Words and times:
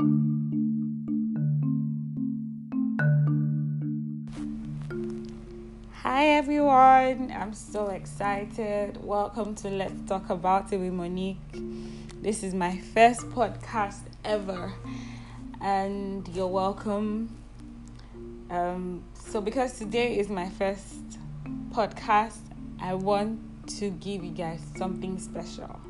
Hi 0.00 0.06
everyone, 6.02 7.30
I'm 7.30 7.54
so 7.54 7.86
excited. 7.90 8.98
Welcome 9.04 9.54
to 9.56 9.70
Let's 9.70 10.08
Talk 10.08 10.30
About 10.30 10.72
It 10.72 10.78
with 10.78 10.92
Monique. 10.92 11.38
This 12.20 12.42
is 12.42 12.54
my 12.54 12.76
first 12.76 13.20
podcast 13.30 14.00
ever, 14.24 14.72
and 15.60 16.26
you're 16.34 16.48
welcome. 16.48 17.36
Um, 18.50 19.04
so, 19.14 19.40
because 19.40 19.78
today 19.78 20.18
is 20.18 20.28
my 20.28 20.48
first 20.48 21.20
podcast, 21.70 22.40
I 22.80 22.94
want 22.94 23.38
to 23.78 23.90
give 23.90 24.24
you 24.24 24.32
guys 24.32 24.60
something 24.76 25.20
special. 25.20 25.83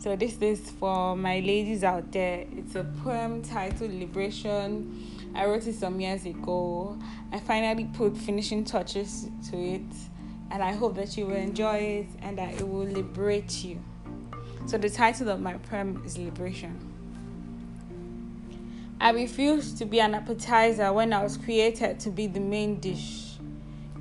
So, 0.00 0.14
this 0.14 0.40
is 0.40 0.70
for 0.70 1.16
my 1.16 1.40
ladies 1.40 1.82
out 1.82 2.12
there. 2.12 2.44
It's 2.52 2.76
a 2.76 2.84
poem 3.02 3.42
titled 3.42 3.92
Liberation. 3.92 5.32
I 5.34 5.44
wrote 5.44 5.66
it 5.66 5.74
some 5.74 5.98
years 5.98 6.24
ago. 6.24 6.96
I 7.32 7.40
finally 7.40 7.90
put 7.92 8.16
finishing 8.16 8.64
touches 8.64 9.26
to 9.50 9.56
it, 9.56 9.82
and 10.52 10.62
I 10.62 10.70
hope 10.70 10.94
that 10.94 11.16
you 11.16 11.26
will 11.26 11.34
enjoy 11.34 11.78
it 11.78 12.06
and 12.22 12.38
that 12.38 12.54
it 12.54 12.68
will 12.68 12.86
liberate 12.86 13.64
you. 13.64 13.82
So, 14.66 14.78
the 14.78 14.88
title 14.88 15.30
of 15.30 15.40
my 15.40 15.54
poem 15.54 16.00
is 16.06 16.16
Liberation. 16.16 16.78
I 19.00 19.10
refused 19.10 19.78
to 19.78 19.84
be 19.84 19.98
an 20.00 20.14
appetizer 20.14 20.92
when 20.92 21.12
I 21.12 21.24
was 21.24 21.36
created 21.36 21.98
to 22.00 22.10
be 22.10 22.28
the 22.28 22.38
main 22.38 22.78
dish, 22.78 23.38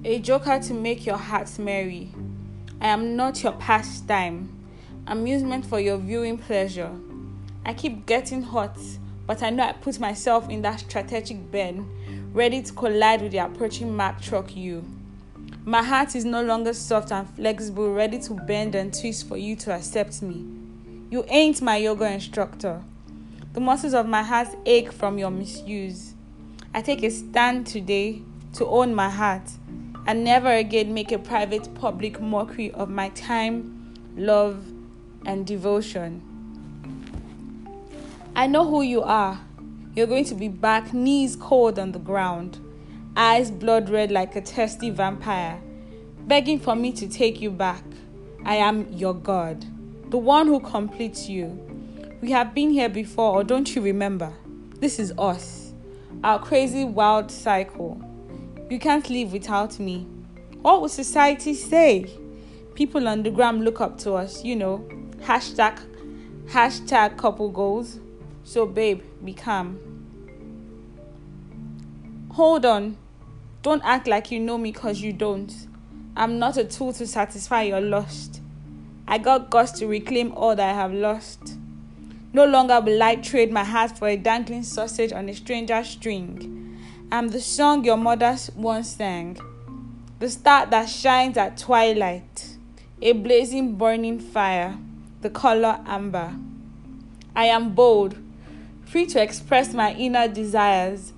a 0.06 0.20
joker 0.20 0.60
to 0.60 0.74
make 0.76 1.08
your 1.08 1.18
hearts 1.18 1.58
merry. 1.58 2.12
I 2.80 2.90
am 2.90 3.16
not 3.16 3.42
your 3.42 3.54
pastime, 3.54 4.57
amusement 5.08 5.66
for 5.66 5.80
your 5.80 5.98
viewing 5.98 6.38
pleasure. 6.38 6.92
I 7.66 7.74
keep 7.74 8.06
getting 8.06 8.42
hot, 8.42 8.78
but 9.26 9.42
I 9.42 9.50
know 9.50 9.64
I 9.64 9.72
put 9.72 10.00
myself 10.00 10.50
in 10.50 10.62
that 10.64 10.82
strategic 10.82 11.52
bend, 11.52 11.90
ready 12.34 12.62
to 12.62 12.74
collide 12.74 13.22
with 13.22 13.32
the 13.32 13.40
approaching 13.40 13.96
Mack 13.96 14.22
truck 14.22 14.56
you. 14.56 14.86
My 15.66 15.84
heart 15.84 16.16
is 16.16 16.24
no 16.24 16.44
longer 16.44 16.74
soft 16.74 17.12
and 17.12 17.30
flexible, 17.36 17.94
ready 17.94 18.20
to 18.20 18.34
bend 18.34 18.76
and 18.76 18.94
twist 18.94 19.28
for 19.28 19.38
you 19.38 19.56
to 19.58 19.74
accept 19.74 20.22
me. 20.22 20.46
You 21.10 21.26
ain't 21.28 21.62
my 21.62 21.78
yoga 21.78 22.10
instructor. 22.10 22.84
The 23.54 23.60
muscles 23.60 23.94
of 23.94 24.08
my 24.08 24.24
heart 24.24 24.50
ache 24.66 24.92
from 24.92 25.18
your 25.18 25.32
misuse. 25.32 26.14
I 26.74 26.82
take 26.82 27.04
a 27.04 27.10
stand 27.10 27.66
today 27.66 28.22
to 28.54 28.66
own 28.66 28.94
my 28.94 29.10
heart 29.10 29.50
and 30.06 30.24
never 30.24 30.52
again 30.52 30.94
make 30.94 31.12
a 31.12 31.20
private 31.20 31.74
public 31.76 32.22
mockery 32.22 32.72
of 32.72 32.90
my 32.90 33.10
time, 33.10 33.94
love, 34.16 34.64
and 35.28 35.46
devotion. 35.46 36.24
I 38.36 38.48
know 38.48 38.68
who 38.68 38.82
you 38.82 39.04
are. 39.04 39.40
You're 39.94 40.08
going 40.08 40.26
to 40.26 40.36
be 40.36 40.48
back, 40.48 40.94
knees 40.94 41.36
cold 41.36 41.78
on 41.78 41.92
the 41.92 42.00
ground, 42.00 42.60
eyes 43.16 43.52
blood 43.52 43.90
red 43.90 44.10
like 44.10 44.36
a 44.36 44.42
thirsty 44.42 44.90
vampire, 44.90 45.60
begging 46.28 46.60
for 46.60 46.76
me 46.76 46.92
to 46.94 47.08
take 47.08 47.42
you 47.42 47.52
back. 47.52 47.84
I 48.46 48.56
am 48.56 48.92
your 48.94 49.14
God, 49.14 49.66
the 50.12 50.18
one 50.18 50.48
who 50.48 50.60
completes 50.60 51.28
you. 51.28 51.64
We 52.22 52.32
have 52.32 52.54
been 52.54 52.70
here 52.70 52.90
before, 52.90 53.34
or 53.34 53.44
don't 53.44 53.76
you 53.76 53.82
remember? 53.82 54.34
This 54.80 54.98
is 54.98 55.12
us, 55.18 55.74
our 56.24 56.40
crazy 56.40 56.86
wild 56.86 57.30
cycle. 57.32 58.02
You 58.70 58.80
can't 58.80 59.10
live 59.10 59.34
without 59.34 59.78
me. 59.80 60.08
What 60.62 60.82
will 60.82 60.90
society 60.90 61.54
say? 61.54 62.06
People 62.76 63.08
on 63.08 63.24
the 63.24 63.32
gram 63.32 63.62
look 63.62 63.82
up 63.82 63.98
to 64.00 64.14
us, 64.14 64.44
you 64.44 64.56
know. 64.56 64.88
Hashtag 65.22 65.80
hashtag 66.48 67.18
couple 67.18 67.50
goals. 67.50 68.00
So 68.44 68.66
babe, 68.66 69.02
be 69.24 69.34
calm. 69.34 69.80
Hold 72.32 72.66
on. 72.66 72.98
Don't 73.62 73.82
act 73.84 74.08
like 74.08 74.32
you 74.32 74.40
know 74.40 74.58
me 74.58 74.72
cause 74.72 75.02
you 75.02 75.12
don't. 75.12 75.54
I'm 76.16 76.40
not 76.40 76.58
a 76.58 76.64
tool 76.64 76.94
to 76.94 77.06
satisfy 77.06 77.64
your 77.64 77.82
lust. 77.82 78.42
I 79.08 79.18
got 79.18 79.50
guts 79.50 79.72
to 79.80 79.88
reclaim 79.88 80.32
all 80.34 80.56
that 80.56 80.70
I 80.70 80.74
have 80.74 80.94
lost. 80.94 81.58
No 82.34 82.46
longer 82.46 82.80
will 82.82 83.02
I 83.02 83.16
trade 83.16 83.52
my 83.52 83.64
heart 83.64 83.98
for 83.98 84.08
a 84.08 84.18
dangling 84.18 84.64
sausage 84.64 85.12
on 85.12 85.30
a 85.30 85.34
stranger's 85.34 85.90
string. 85.90 86.78
I'm 87.12 87.30
the 87.30 87.40
song 87.40 87.86
your 87.86 87.98
mother 87.98 88.38
once 88.56 88.90
sang, 88.90 89.38
the 90.20 90.30
star 90.30 90.66
that 90.66 90.90
shines 90.90 91.38
at 91.38 91.58
twilight, 91.58 92.58
a 93.02 93.14
blazing 93.14 93.76
burning 93.76 94.20
fire, 94.20 94.78
the 95.28 95.34
color 95.34 95.78
amber. 95.86 96.34
I 97.36 97.48
am 97.48 97.76
bold, 97.76 98.16
free 98.86 99.06
to 99.08 99.22
express 99.22 99.74
my 99.74 99.92
inner 99.92 100.30
desires, 100.30 101.12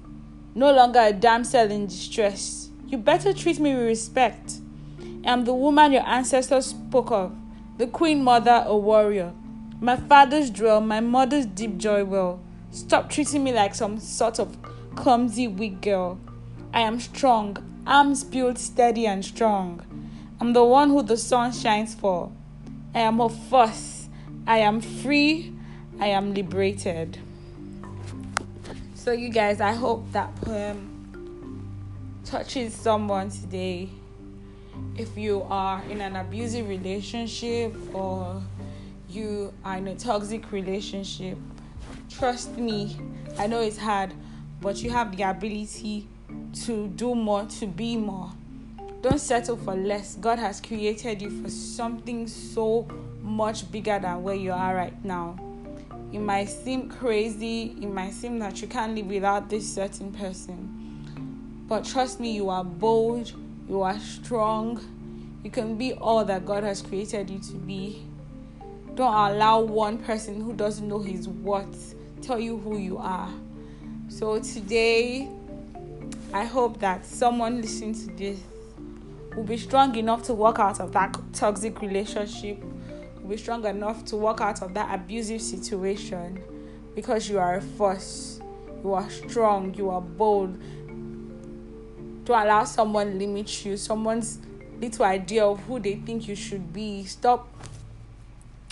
no 0.56 0.74
longer 0.74 1.00
a 1.00 1.14
damsel 1.14 1.70
in 1.70 1.86
distress. 1.86 2.72
You 2.88 2.98
better 2.98 3.34
treat 3.34 3.60
me 3.60 3.76
with 3.76 3.86
respect. 3.86 4.62
I'm 5.24 5.46
the 5.46 5.54
woman 5.54 5.92
your 5.92 6.08
ancestors 6.08 6.66
spoke 6.66 7.12
of, 7.12 7.36
the 7.78 7.86
queen 7.86 8.24
mother, 8.24 8.64
a 8.66 8.76
warrior. 8.76 9.32
My 9.80 9.96
father's 9.96 10.50
drill, 10.50 10.82
my 10.82 11.02
mother's 11.02 11.46
deep 11.46 11.78
joy 11.78 12.04
well. 12.04 12.42
Stop 12.72 13.12
treating 13.12 13.44
me 13.44 13.54
like 13.54 13.76
some 13.76 14.00
sort 14.00 14.40
of 14.40 14.58
clumsy 14.96 15.48
weak 15.48 15.82
girl. 15.82 16.20
I 16.74 16.82
am 16.82 17.00
strong, 17.00 17.58
arms 17.86 18.24
built 18.24 18.58
steady 18.58 19.06
and 19.06 19.24
strong. 19.24 19.86
I'm 20.42 20.54
the 20.54 20.64
one 20.64 20.90
who 20.90 21.04
the 21.04 21.16
sun 21.16 21.52
shines 21.52 21.94
for. 21.94 22.32
I 22.96 23.02
am 23.02 23.22
a 23.22 23.30
fuss. 23.30 23.99
I 24.50 24.58
am 24.58 24.82
free. 24.82 25.54
I 26.00 26.08
am 26.08 26.34
liberated. 26.34 27.20
So, 28.96 29.12
you 29.12 29.30
guys, 29.30 29.62
I 29.62 29.74
hope 29.74 30.12
that 30.12 30.36
poem 30.38 31.70
touches 32.26 32.74
someone 32.74 33.30
today. 33.30 33.90
If 34.98 35.16
you 35.16 35.46
are 35.52 35.84
in 35.84 36.02
an 36.02 36.16
abusive 36.16 36.68
relationship 36.68 37.76
or 37.94 38.42
you 39.08 39.54
are 39.64 39.78
in 39.78 39.88
a 39.88 39.96
toxic 39.96 40.52
relationship, 40.52 41.38
trust 42.10 42.58
me, 42.58 42.98
I 43.38 43.46
know 43.46 43.62
it's 43.62 43.78
hard, 43.78 44.16
but 44.62 44.82
you 44.82 44.90
have 44.90 45.16
the 45.16 45.30
ability 45.30 46.08
to 46.66 46.88
do 46.88 47.14
more, 47.14 47.46
to 47.60 47.68
be 47.68 47.98
more. 47.98 48.32
Don't 49.04 49.22
settle 49.22 49.58
for 49.58 49.76
less. 49.76 50.16
God 50.16 50.40
has 50.40 50.60
created 50.60 51.22
you 51.22 51.44
for 51.44 51.52
something 51.52 52.26
so 52.26 52.88
much 53.30 53.72
bigger 53.72 54.00
than 54.00 54.24
where 54.24 54.36
you 54.36 54.52
are 54.52 54.76
right 54.76 55.06
now. 55.06 55.38
It 56.12 56.20
might 56.20 56.50
seem 56.50 56.90
crazy, 56.90 57.76
it 57.82 57.88
might 57.88 58.14
seem 58.14 58.40
that 58.40 58.62
you 58.62 58.68
can't 58.68 58.96
live 58.96 59.06
without 59.06 59.50
this 59.50 59.72
certain 59.72 60.12
person. 60.12 61.66
But 61.68 61.86
trust 61.86 62.20
me, 62.20 62.32
you 62.32 62.50
are 62.50 62.64
bold, 62.64 63.32
you 63.70 63.82
are 63.84 64.00
strong, 64.00 64.82
you 65.44 65.52
can 65.52 65.78
be 65.78 65.94
all 65.94 66.26
that 66.26 66.46
God 66.46 66.64
has 66.64 66.82
created 66.82 67.30
you 67.30 67.40
to 67.40 67.54
be. 67.54 68.06
Don't 68.96 69.14
allow 69.14 69.62
one 69.62 70.00
person 70.00 70.42
who 70.42 70.54
doesn't 70.54 70.88
know 70.88 71.00
his 71.00 71.28
worth 71.30 71.96
tell 72.22 72.40
you 72.40 72.58
who 72.58 72.78
you 72.78 72.98
are. 72.98 73.30
So 74.08 74.40
today, 74.40 75.30
I 76.34 76.46
hope 76.46 76.80
that 76.80 77.06
someone 77.06 77.62
listening 77.62 77.94
to 77.94 78.08
this 78.16 78.40
will 79.36 79.44
be 79.44 79.58
strong 79.58 79.96
enough 79.96 80.24
to 80.24 80.34
walk 80.34 80.60
out 80.60 80.80
of 80.80 80.92
that 80.94 81.16
toxic 81.34 81.82
relationship, 81.82 82.64
be 83.28 83.38
strong 83.38 83.66
enough 83.66 84.06
to 84.06 84.16
walk 84.16 84.42
out 84.42 84.62
of 84.62 84.74
that 84.74 84.94
abusive 84.94 85.42
situation 85.42 86.42
because 86.96 87.30
you 87.30 87.40
are 87.40 87.56
a 87.56 87.62
force, 87.62 88.40
you 88.84 88.94
are 88.94 89.10
strong, 89.10 89.74
you 89.76 89.90
are 89.90 90.02
bold. 90.02 90.58
Don't 92.26 92.42
allow 92.42 92.64
someone 92.64 93.18
limit 93.18 93.66
you, 93.66 93.78
someone's 93.78 94.40
little 94.80 95.06
idea 95.06 95.46
of 95.46 95.60
who 95.62 95.80
they 95.80 95.96
think 95.96 96.28
you 96.28 96.36
should 96.36 96.72
be. 96.72 97.04
Stop 97.04 97.48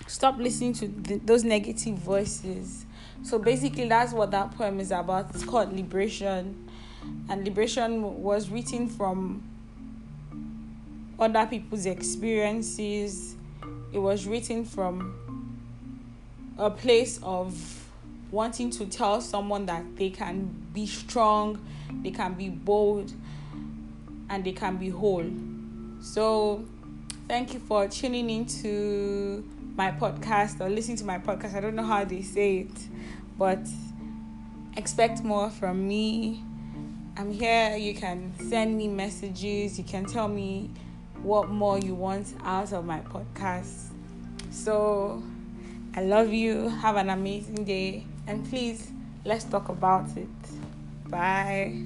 stop 0.07 0.37
listening 0.37 0.73
to 0.73 0.87
th- 0.87 1.21
those 1.25 1.43
negative 1.43 1.95
voices. 1.97 2.85
So 3.23 3.39
basically 3.39 3.87
that's 3.87 4.13
what 4.13 4.31
that 4.31 4.51
poem 4.57 4.79
is 4.79 4.91
about. 4.91 5.29
It's 5.33 5.43
called 5.43 5.73
Liberation. 5.73 6.69
And 7.29 7.43
liberation 7.43 8.21
was 8.21 8.49
written 8.49 8.87
from 8.87 9.43
other 11.19 11.45
people's 11.45 11.85
experiences. 11.85 13.35
It 13.91 13.99
was 13.99 14.27
written 14.27 14.65
from 14.65 15.15
a 16.57 16.69
place 16.69 17.19
of 17.23 17.89
wanting 18.31 18.69
to 18.71 18.85
tell 18.85 19.21
someone 19.21 19.65
that 19.67 19.95
they 19.95 20.09
can 20.09 20.53
be 20.73 20.85
strong, 20.85 21.65
they 22.03 22.11
can 22.11 22.33
be 22.33 22.49
bold, 22.49 23.13
and 24.29 24.43
they 24.43 24.51
can 24.51 24.77
be 24.77 24.89
whole. 24.89 25.29
So, 26.01 26.65
thank 27.27 27.53
you 27.53 27.59
for 27.59 27.87
tuning 27.87 28.29
into 28.29 29.43
my 29.75 29.91
podcast 29.91 30.59
or 30.59 30.69
listening 30.69 30.97
to 30.97 31.05
my 31.05 31.19
podcast. 31.19 31.55
I 31.55 31.61
don't 31.61 31.75
know 31.75 31.85
how 31.85 32.03
they 32.03 32.21
say 32.21 32.59
it, 32.59 32.87
but 33.37 33.59
expect 34.75 35.23
more 35.23 35.49
from 35.49 35.87
me. 35.87 36.43
I'm 37.15 37.31
here. 37.31 37.75
You 37.77 37.95
can 37.95 38.33
send 38.49 38.77
me 38.77 38.87
messages. 38.87 39.77
You 39.77 39.83
can 39.83 40.05
tell 40.05 40.27
me 40.27 40.69
what 41.23 41.49
more 41.49 41.79
you 41.79 41.95
want 41.95 42.33
out 42.43 42.73
of 42.73 42.85
my 42.85 42.99
podcast. 43.01 43.89
So, 44.51 45.23
I 45.95 46.03
love 46.03 46.31
you. 46.31 46.69
Have 46.69 46.95
an 46.95 47.09
amazing 47.09 47.63
day. 47.63 48.05
And 48.27 48.47
please 48.49 48.91
Let's 49.27 49.43
talk 49.43 49.67
about 49.67 50.07
it. 50.15 50.29
Bye. 51.09 51.83